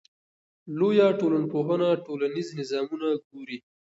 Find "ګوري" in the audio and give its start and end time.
3.27-3.57